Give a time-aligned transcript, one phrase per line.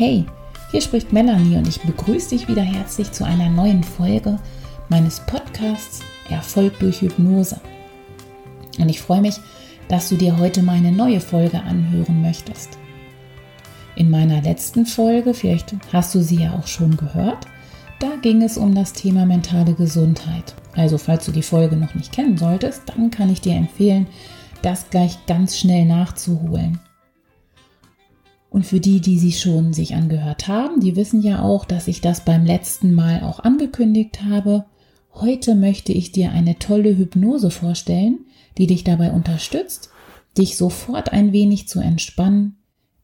[0.00, 0.24] Hey,
[0.70, 4.38] hier spricht Melanie und ich begrüße dich wieder herzlich zu einer neuen Folge
[4.88, 6.00] meines Podcasts
[6.30, 7.60] Erfolg durch Hypnose.
[8.78, 9.34] Und ich freue mich,
[9.88, 12.78] dass du dir heute meine neue Folge anhören möchtest.
[13.94, 17.46] In meiner letzten Folge, vielleicht hast du sie ja auch schon gehört,
[17.98, 20.54] da ging es um das Thema mentale Gesundheit.
[20.74, 24.06] Also falls du die Folge noch nicht kennen solltest, dann kann ich dir empfehlen,
[24.62, 26.80] das gleich ganz schnell nachzuholen.
[28.50, 32.00] Und für die, die sie schon sich angehört haben, die wissen ja auch, dass ich
[32.00, 34.66] das beim letzten Mal auch angekündigt habe.
[35.14, 38.26] Heute möchte ich dir eine tolle Hypnose vorstellen,
[38.58, 39.90] die dich dabei unterstützt,
[40.36, 42.56] dich sofort ein wenig zu entspannen,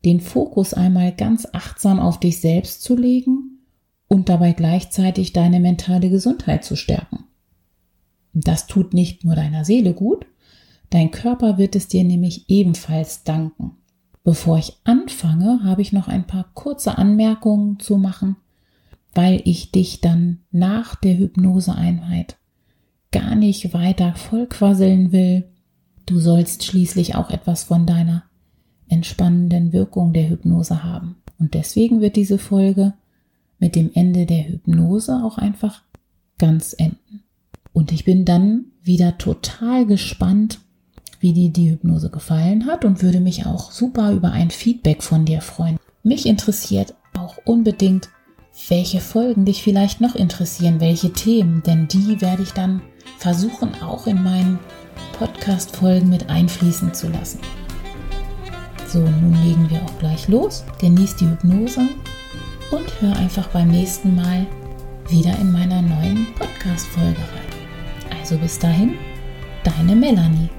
[0.04, 3.60] den Fokus einmal ganz achtsam auf dich selbst zu legen
[4.08, 7.24] und dabei gleichzeitig deine mentale Gesundheit zu stärken.
[8.32, 10.26] Das tut nicht nur deiner Seele gut,
[10.90, 13.76] dein Körper wird es dir nämlich ebenfalls danken.
[14.26, 18.34] Bevor ich anfange, habe ich noch ein paar kurze Anmerkungen zu machen,
[19.14, 22.36] weil ich dich dann nach der Hypnoseeinheit
[23.12, 25.44] gar nicht weiter vollquasseln will.
[26.06, 28.24] Du sollst schließlich auch etwas von deiner
[28.88, 31.18] entspannenden Wirkung der Hypnose haben.
[31.38, 32.94] Und deswegen wird diese Folge
[33.60, 35.82] mit dem Ende der Hypnose auch einfach
[36.36, 37.22] ganz enden.
[37.72, 40.58] Und ich bin dann wieder total gespannt,
[41.26, 45.24] wie dir die Hypnose gefallen hat und würde mich auch super über ein Feedback von
[45.24, 45.76] dir freuen.
[46.04, 48.10] Mich interessiert auch unbedingt,
[48.68, 52.80] welche Folgen dich vielleicht noch interessieren, welche Themen, denn die werde ich dann
[53.18, 54.60] versuchen auch in meinen
[55.18, 57.40] Podcast-Folgen mit einfließen zu lassen.
[58.86, 60.64] So, nun legen wir auch gleich los.
[60.80, 61.88] Genieß die Hypnose
[62.70, 64.46] und hör einfach beim nächsten Mal
[65.08, 68.16] wieder in meiner neuen Podcast-Folge rein.
[68.20, 68.94] Also bis dahin,
[69.64, 70.50] deine Melanie.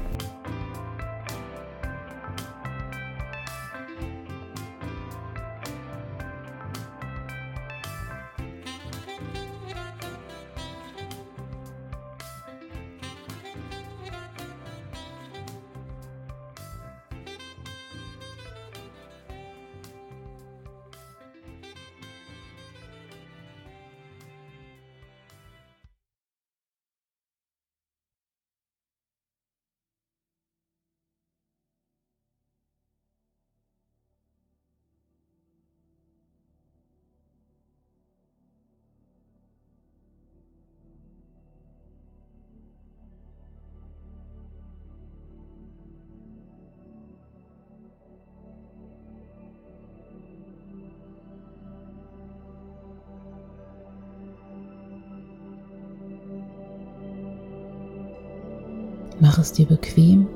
[59.20, 60.28] Mach es dir bequem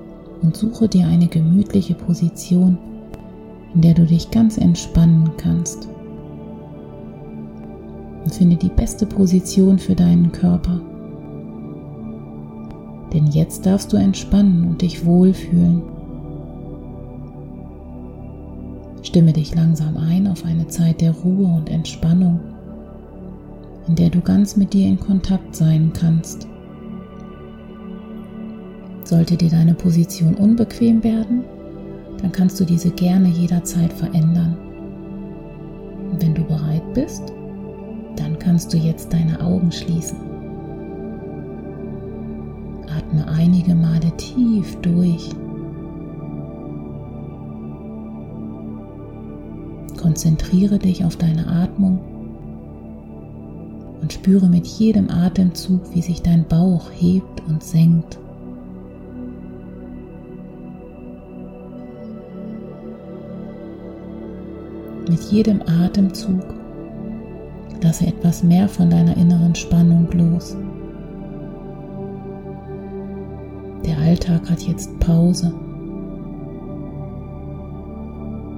[0.41, 2.77] und suche dir eine gemütliche Position,
[3.75, 5.87] in der du dich ganz entspannen kannst.
[8.23, 10.81] Und finde die beste Position für deinen Körper.
[13.13, 15.83] Denn jetzt darfst du entspannen und dich wohlfühlen.
[19.03, 22.39] Stimme dich langsam ein auf eine Zeit der Ruhe und Entspannung,
[23.87, 26.47] in der du ganz mit dir in Kontakt sein kannst.
[29.11, 31.43] Sollte dir deine Position unbequem werden,
[32.21, 34.55] dann kannst du diese gerne jederzeit verändern.
[36.09, 37.21] Und wenn du bereit bist,
[38.15, 40.17] dann kannst du jetzt deine Augen schließen.
[42.87, 45.29] Atme einige Male tief durch.
[50.01, 51.99] Konzentriere dich auf deine Atmung
[54.01, 58.17] und spüre mit jedem Atemzug, wie sich dein Bauch hebt und senkt.
[65.11, 66.41] Mit jedem Atemzug
[67.83, 70.55] lasse etwas mehr von deiner inneren Spannung los.
[73.85, 75.53] Der Alltag hat jetzt Pause.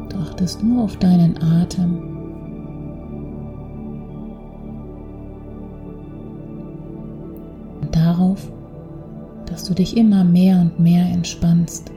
[0.10, 1.98] Du achtest nur auf deinen Atem.
[7.82, 8.48] Und darauf,
[9.48, 11.93] dass du dich immer mehr und mehr entspannst.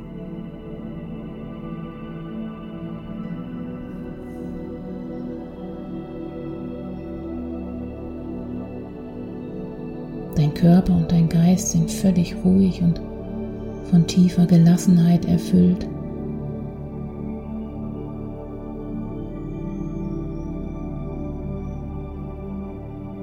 [10.56, 13.00] Körper und dein Geist sind völlig ruhig und
[13.91, 15.87] von tiefer Gelassenheit erfüllt.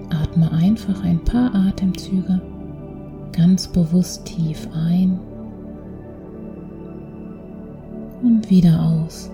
[0.10, 2.42] Atme einfach ein paar Atemzüge
[3.34, 5.20] ganz bewusst tief ein
[8.22, 9.32] und wieder aus.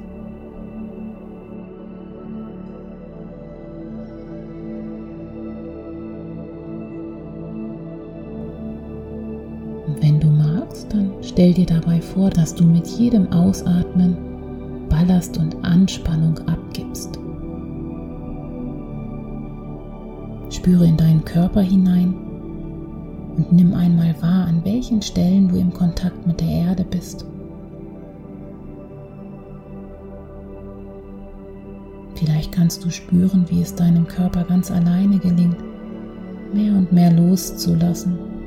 [11.39, 14.18] Stell dir dabei vor, dass du mit jedem Ausatmen
[14.89, 17.18] Ballast und Anspannung abgibst.
[20.50, 22.13] Spüre in deinen Körper hinein
[23.38, 27.25] und nimm einmal wahr, an welchen Stellen du im Kontakt mit der Erde bist.
[32.15, 35.63] Vielleicht kannst du spüren, wie es deinem Körper ganz alleine gelingt,
[36.53, 38.38] mehr und mehr loszulassen.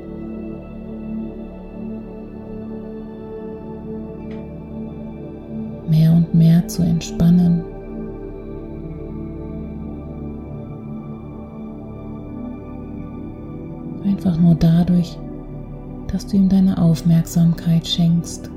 [6.53, 7.63] Mehr zu entspannen.
[14.05, 15.17] Einfach nur dadurch,
[16.11, 18.51] dass du ihm deine Aufmerksamkeit schenkst.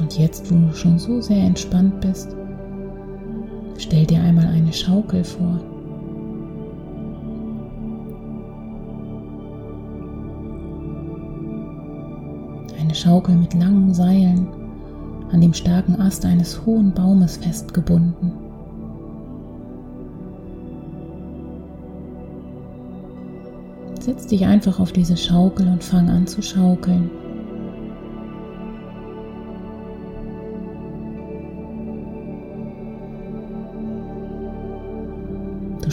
[0.00, 2.36] Und jetzt, wo du schon so sehr entspannt bist,
[3.90, 5.58] stell dir einmal eine Schaukel vor.
[12.80, 14.46] Eine Schaukel mit langen Seilen
[15.32, 18.30] an dem starken Ast eines hohen Baumes festgebunden.
[23.98, 27.10] Setz dich einfach auf diese Schaukel und fang an zu schaukeln.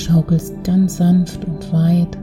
[0.08, 2.18] Schaukelst ganz sanft und weit.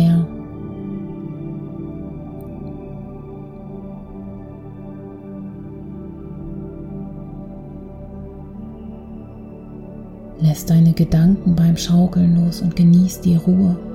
[0.00, 0.26] Mehr.
[10.40, 13.89] Lässt deine Gedanken beim Schaukeln los und genießt die Ruhe.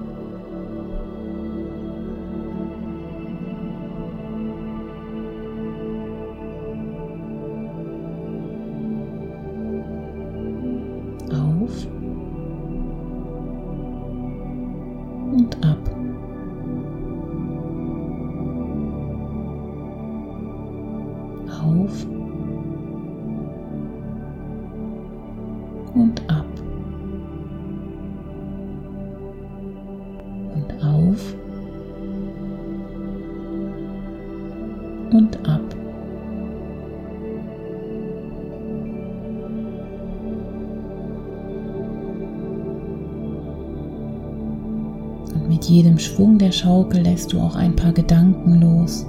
[45.65, 49.03] Mit jedem Schwung der Schaukel lässt du auch ein paar Gedanken los.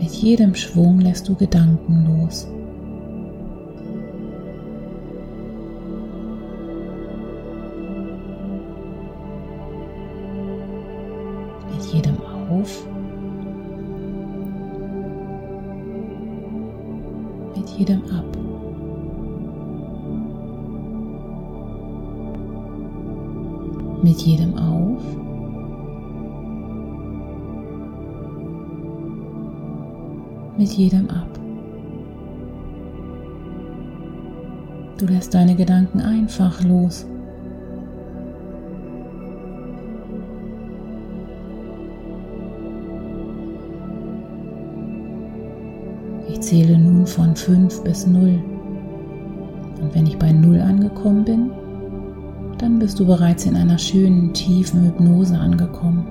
[0.00, 2.48] Mit jedem Schwung lässt du Gedanken los.
[30.60, 31.40] Mit jedem ab.
[34.98, 37.06] Du lässt deine Gedanken einfach los.
[46.28, 48.38] Ich zähle nun von 5 bis 0.
[49.80, 51.50] Und wenn ich bei 0 angekommen bin,
[52.58, 56.06] dann bist du bereits in einer schönen, tiefen Hypnose angekommen.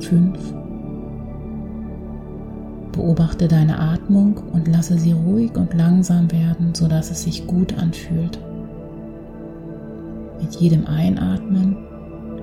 [0.00, 0.61] 5.
[2.92, 8.38] Beobachte deine Atmung und lasse sie ruhig und langsam werden, sodass es sich gut anfühlt.
[10.40, 11.76] Mit jedem Einatmen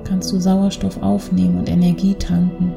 [0.04, 2.74] kannst du Sauerstoff aufnehmen und Energie tanken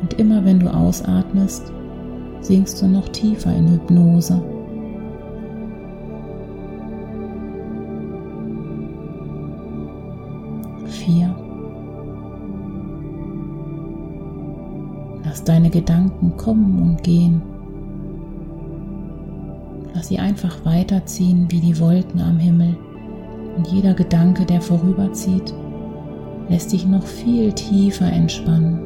[0.00, 1.72] und immer wenn du ausatmest,
[2.40, 4.42] sinkst du noch tiefer in Hypnose.
[15.50, 17.42] Deine Gedanken kommen und gehen.
[19.92, 22.76] Lass sie einfach weiterziehen wie die Wolken am Himmel.
[23.56, 25.52] Und jeder Gedanke, der vorüberzieht,
[26.48, 28.78] lässt dich noch viel tiefer entspannen.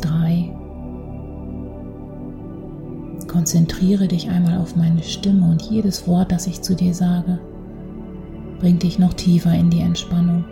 [0.00, 0.52] Drei.
[3.28, 7.38] Konzentriere dich einmal auf meine Stimme und jedes Wort, das ich zu dir sage,
[8.66, 10.44] bringt dich noch tiefer in die Entspannung.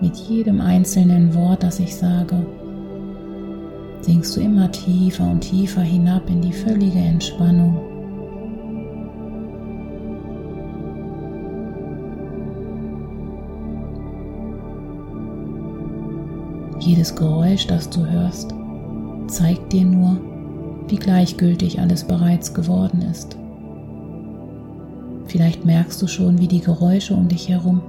[0.00, 2.46] Mit jedem einzelnen Wort, das ich sage,
[4.02, 7.80] sinkst du immer tiefer und tiefer hinab in die völlige Entspannung.
[16.78, 18.54] Jedes Geräusch, das du hörst,
[19.26, 20.16] zeigt dir nur,
[20.86, 23.39] wie gleichgültig alles bereits geworden ist.
[25.30, 27.80] Vielleicht merkst du schon, wie die Geräusche um dich herum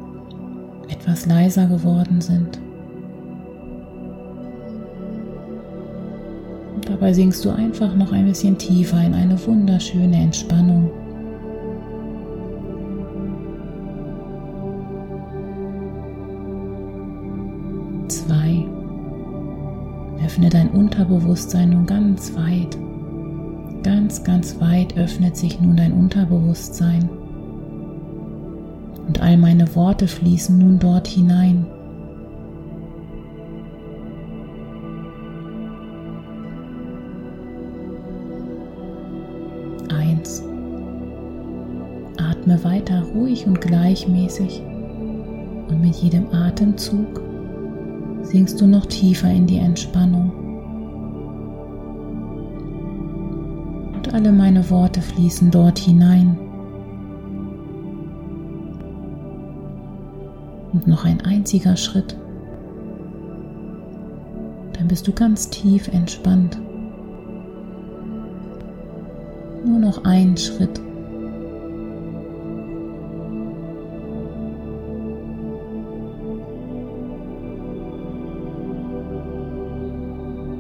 [0.89, 2.59] etwas leiser geworden sind.
[6.75, 10.91] Und dabei sinkst du einfach noch ein bisschen tiefer in eine wunderschöne Entspannung.
[18.07, 18.65] Zwei.
[20.23, 22.77] Öffne dein Unterbewusstsein nun ganz weit.
[23.81, 27.09] Ganz, ganz weit öffnet sich nun dein Unterbewusstsein
[29.11, 31.65] und all meine Worte fließen nun dort hinein.
[39.89, 40.41] Eins.
[42.17, 44.63] Atme weiter ruhig und gleichmäßig
[45.67, 47.21] und mit jedem Atemzug
[48.21, 50.31] sinkst du noch tiefer in die Entspannung.
[53.93, 56.37] Und alle meine Worte fließen dort hinein.
[60.81, 62.15] Und noch ein einziger Schritt.
[64.73, 66.57] Dann bist du ganz tief entspannt.
[69.63, 70.81] Nur noch ein Schritt.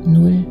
[0.05, 0.45] Null.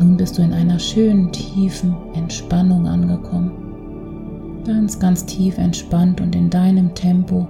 [0.00, 3.63] Nun bist du in einer schönen, tiefen Entspannung angekommen
[4.64, 7.46] ganz, ganz tief entspannt und in deinem Tempo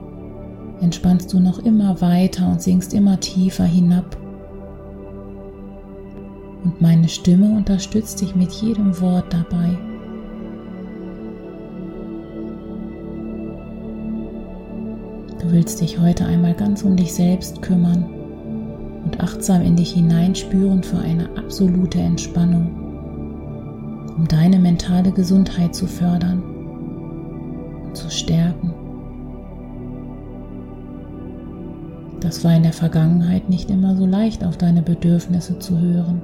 [0.81, 4.17] entspannst du noch immer weiter und sinkst immer tiefer hinab.
[6.65, 9.79] Und meine Stimme unterstützt dich mit jedem Wort dabei.
[15.41, 18.05] Du willst dich heute einmal ganz um dich selbst kümmern
[19.05, 22.71] und achtsam in dich hineinspüren für eine absolute Entspannung,
[24.17, 26.54] um deine mentale Gesundheit zu fördern
[27.95, 28.75] zu stärken.
[32.21, 36.23] Das war in der Vergangenheit nicht immer so leicht, auf deine Bedürfnisse zu hören.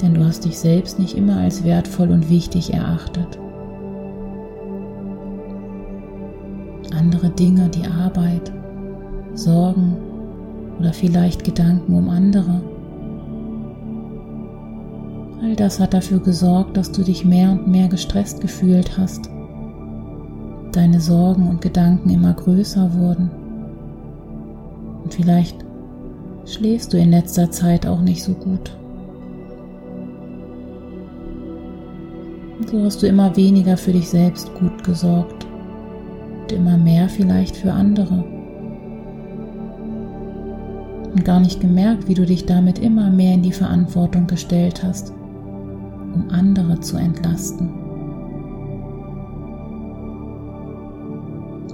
[0.00, 3.38] Denn du hast dich selbst nicht immer als wertvoll und wichtig erachtet.
[6.96, 8.52] Andere Dinge, die Arbeit,
[9.34, 9.96] Sorgen
[10.78, 12.62] oder vielleicht Gedanken um andere
[15.42, 19.30] All das hat dafür gesorgt, dass du dich mehr und mehr gestresst gefühlt hast.
[20.72, 23.30] Deine Sorgen und Gedanken immer größer wurden.
[25.02, 25.56] Und vielleicht
[26.44, 28.76] schläfst du in letzter Zeit auch nicht so gut.
[32.58, 35.46] Und so hast du immer weniger für dich selbst gut gesorgt
[36.42, 38.22] und immer mehr vielleicht für andere.
[41.14, 45.14] Und gar nicht gemerkt, wie du dich damit immer mehr in die Verantwortung gestellt hast
[46.30, 47.68] andere zu entlasten.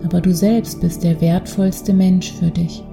[0.05, 2.85] Aber du selbst bist der wertvollste Mensch für dich.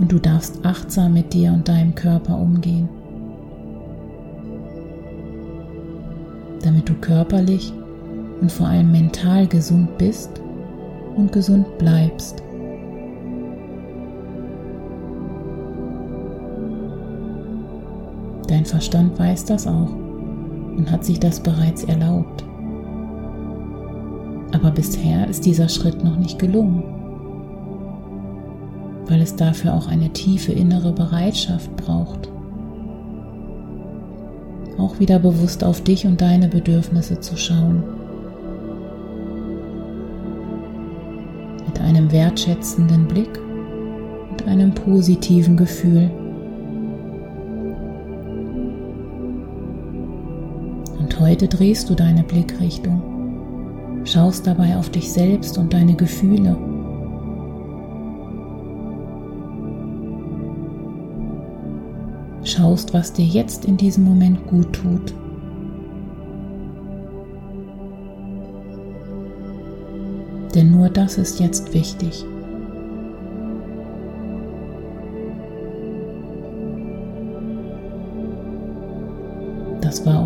[0.00, 2.88] Und du darfst achtsam mit dir und deinem Körper umgehen,
[6.62, 7.72] damit du körperlich
[8.40, 10.30] und vor allem mental gesund bist
[11.16, 12.42] und gesund bleibst.
[18.52, 19.88] Dein Verstand weiß das auch
[20.76, 22.44] und hat sich das bereits erlaubt.
[24.52, 26.82] Aber bisher ist dieser Schritt noch nicht gelungen,
[29.06, 32.28] weil es dafür auch eine tiefe innere Bereitschaft braucht.
[34.76, 37.82] Auch wieder bewusst auf dich und deine Bedürfnisse zu schauen.
[41.66, 43.40] Mit einem wertschätzenden Blick
[44.30, 46.10] und einem positiven Gefühl
[51.22, 56.56] heute drehst du deine Blickrichtung, schaust dabei auf dich selbst und deine Gefühle.
[62.42, 65.14] Schaust, was dir jetzt in diesem Moment gut tut.
[70.56, 72.26] Denn nur das ist jetzt wichtig.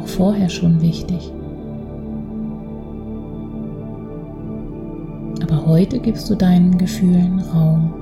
[0.07, 1.33] Auch vorher schon wichtig.
[5.43, 7.93] Aber heute gibst du deinen Gefühlen Raum.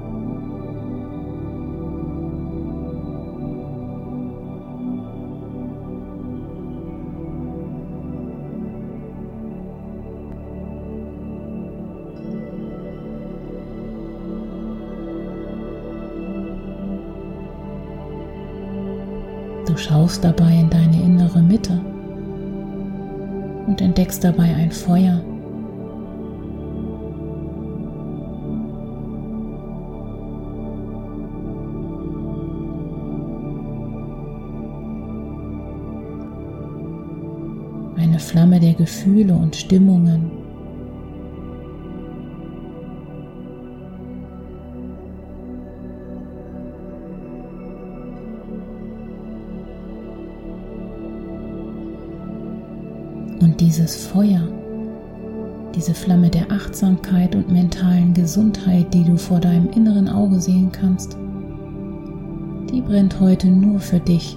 [19.66, 21.80] Du schaust dabei in deine innere Mitte
[23.66, 25.23] und entdeckst dabei ein Feuer.
[37.97, 40.43] Eine Flamme der Gefühle und Stimmungen.
[53.64, 54.47] Dieses Feuer,
[55.75, 61.16] diese Flamme der Achtsamkeit und mentalen Gesundheit, die du vor deinem inneren Auge sehen kannst,
[62.71, 64.37] die brennt heute nur für dich.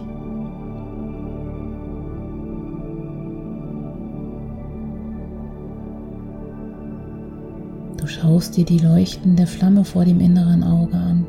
[7.98, 11.25] Du schaust dir die leuchtende Flamme vor dem inneren Auge an.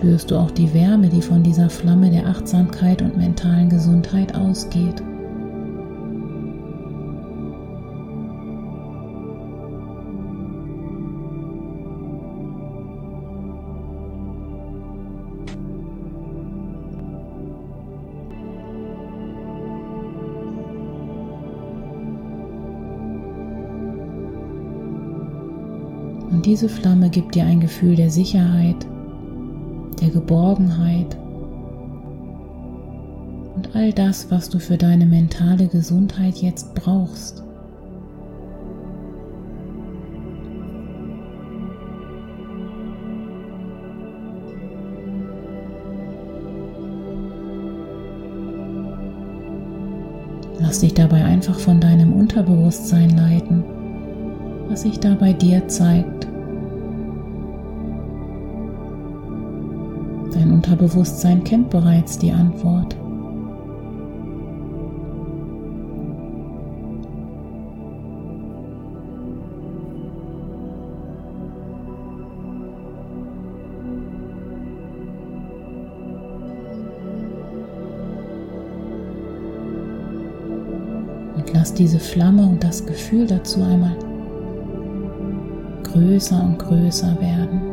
[0.00, 5.02] Spürst du auch die Wärme, die von dieser Flamme der Achtsamkeit und mentalen Gesundheit ausgeht.
[26.30, 28.86] Und diese Flamme gibt dir ein Gefühl der Sicherheit,
[30.00, 31.16] der Geborgenheit
[33.54, 37.44] und all das, was du für deine mentale Gesundheit jetzt brauchst.
[50.58, 53.64] Lass dich dabei einfach von deinem Unterbewusstsein leiten,
[54.68, 56.29] was sich da bei dir zeigt.
[60.60, 62.94] Unterbewusstsein kennt bereits die Antwort.
[81.36, 83.96] Und lass diese Flamme und das Gefühl dazu einmal
[85.84, 87.69] größer und größer werden.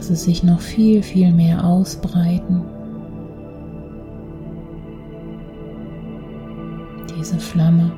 [0.00, 2.62] Lass es sich noch viel, viel mehr ausbreiten.
[7.18, 7.92] Diese Flamme.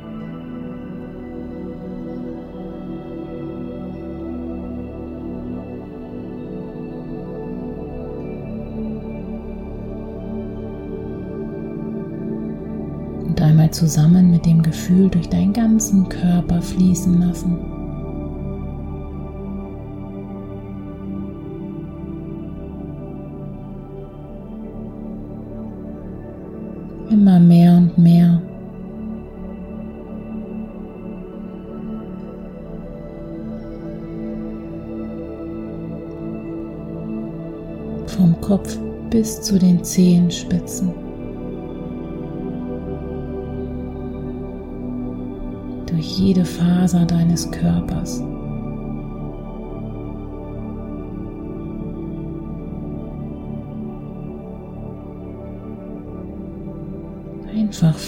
[13.28, 17.71] Und einmal zusammen mit dem Gefühl durch deinen ganzen Körper fließen lassen.
[27.12, 28.40] Immer mehr und mehr.
[38.06, 38.78] Vom Kopf
[39.10, 40.90] bis zu den Zehenspitzen.
[45.86, 48.22] Durch jede Faser deines Körpers.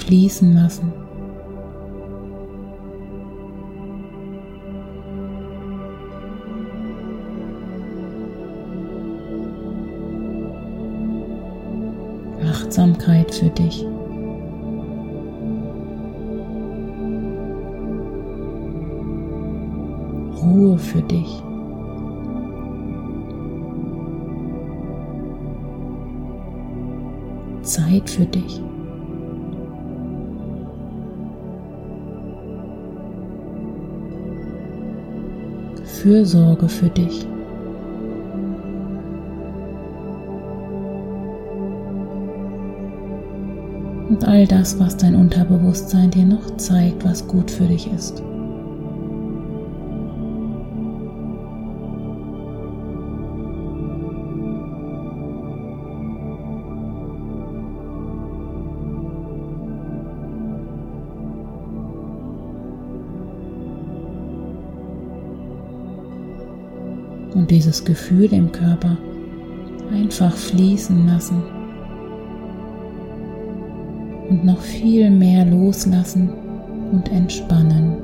[0.07, 0.93] Fließen lassen.
[12.47, 13.87] Achtsamkeit für dich.
[20.43, 21.43] Ruhe für dich.
[27.63, 28.61] Zeit für dich.
[36.05, 37.27] Fürsorge für dich.
[44.11, 48.23] Und all das, was dein Unterbewusstsein dir noch zeigt, was gut für dich ist.
[67.45, 68.97] Und dieses Gefühl im Körper
[69.93, 71.43] einfach fließen lassen
[74.31, 76.31] und noch viel mehr loslassen
[76.91, 77.99] und entspannen.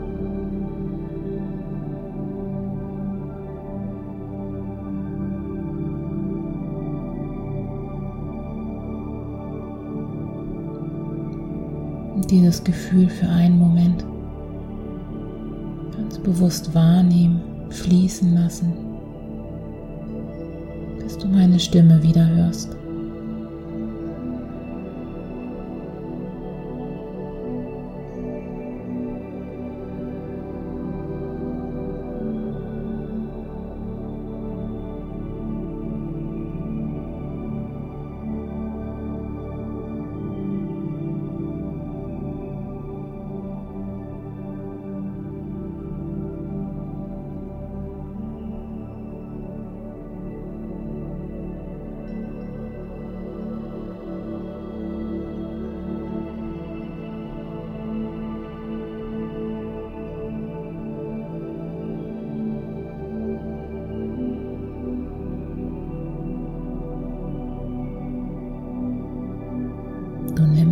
[12.15, 14.05] Und dieses Gefühl für einen Moment
[15.97, 18.90] ganz bewusst wahrnehmen, fließen lassen
[21.31, 22.80] meine Stimme wieder hörst.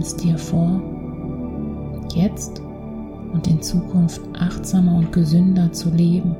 [0.08, 0.80] Nimmst dir vor,
[2.14, 2.62] jetzt
[3.34, 6.34] und in Zukunft achtsamer und gesünder zu leben.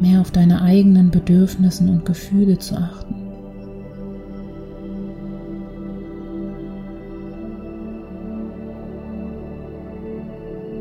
[0.00, 3.16] Mehr auf deine eigenen Bedürfnissen und Gefühle zu achten.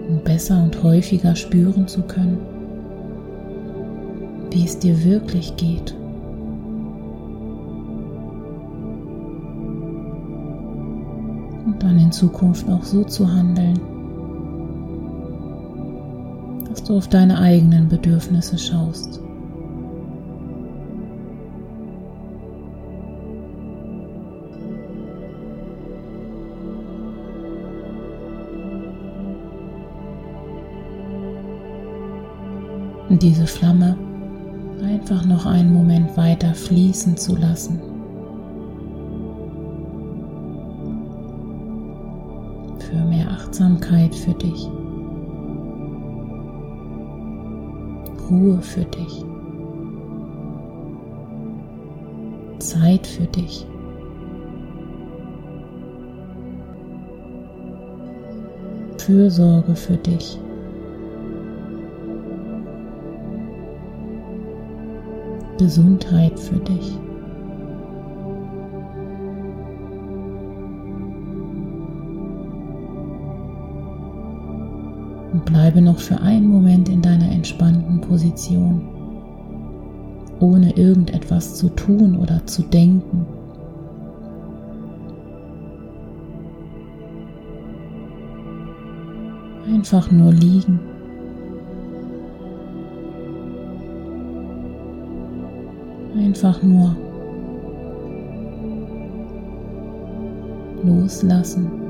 [0.07, 2.37] Um besser und häufiger spüren zu können,
[4.51, 5.95] wie es dir wirklich geht.
[12.05, 13.79] In Zukunft auch so zu handeln,
[16.69, 19.19] dass du auf deine eigenen Bedürfnisse schaust.
[33.09, 33.97] Und diese Flamme
[34.83, 37.94] einfach noch einen Moment weiter fließen zu lassen.
[43.55, 44.69] Achtsamkeit für dich.
[48.29, 49.25] Ruhe für dich.
[52.59, 53.65] Zeit für dich.
[58.97, 60.39] Fürsorge für dich.
[65.57, 67.04] Gesundheit für dich.
[75.45, 78.81] Bleibe noch für einen Moment in deiner entspannten Position,
[80.39, 83.25] ohne irgendetwas zu tun oder zu denken.
[89.71, 90.79] Einfach nur liegen.
[96.17, 96.95] Einfach nur
[100.83, 101.84] loslassen.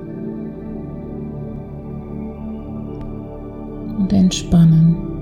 [4.15, 5.14] Entspannen.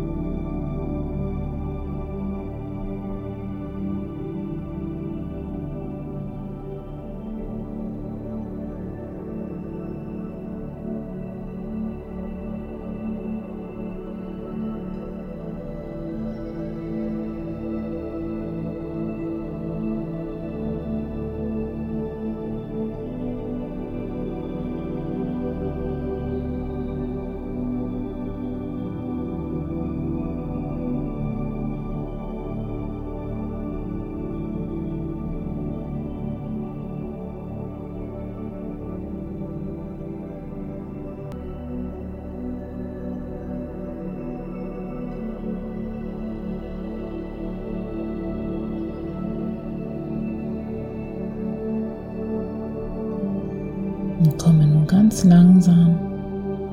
[55.13, 55.95] Ganz langsam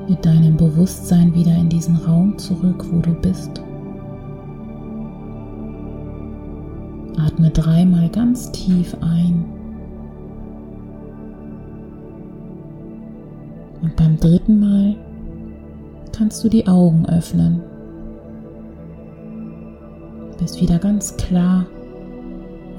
[0.09, 3.61] mit deinem Bewusstsein wieder in diesen Raum zurück, wo du bist.
[7.19, 9.45] Atme dreimal ganz tief ein.
[13.83, 14.95] Und beim dritten Mal
[16.11, 17.61] kannst du die Augen öffnen.
[20.39, 21.67] Bist wieder ganz klar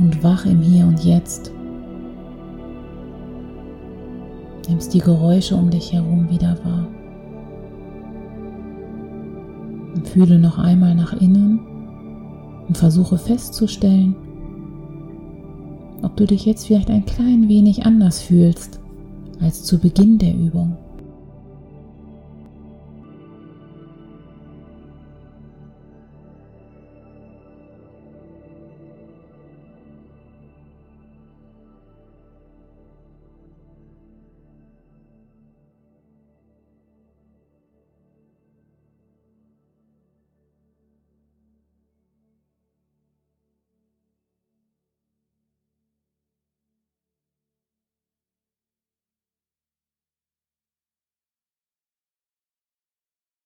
[0.01, 1.53] und wach im Hier und Jetzt.
[4.69, 6.87] Nimmst die Geräusche um dich herum wieder wahr.
[9.95, 11.61] Und fühle noch einmal nach innen
[12.69, 14.15] und versuche festzustellen,
[16.03, 18.81] ob du dich jetzt vielleicht ein klein wenig anders fühlst
[19.41, 20.77] als zu Beginn der Übung.